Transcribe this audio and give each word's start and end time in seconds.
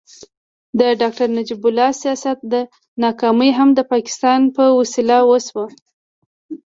د 0.79 0.81
ډاکټر 0.99 1.27
نجیب 1.37 1.61
الله 1.67 1.89
د 1.93 1.97
سیاست 2.01 2.39
ناکامي 3.03 3.51
هم 3.57 3.69
د 3.73 3.79
پاکستان 3.93 4.41
په 4.55 4.63
وسیله 4.79 5.17
وشوه. 5.29 5.65